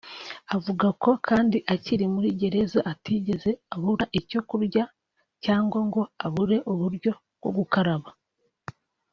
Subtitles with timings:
[0.55, 4.83] Avuga ko kandi akiri muri gereza atigeze abura icyo kurya
[5.43, 8.09] cyangwa ngo abure uburyo bwo gukaraba